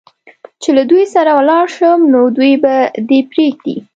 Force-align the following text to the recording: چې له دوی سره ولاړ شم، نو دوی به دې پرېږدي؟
چې 0.61 0.69
له 0.77 0.83
دوی 0.89 1.03
سره 1.13 1.31
ولاړ 1.39 1.65
شم، 1.75 1.99
نو 2.13 2.21
دوی 2.37 2.53
به 2.63 2.75
دې 3.09 3.19
پرېږدي؟ 3.31 3.77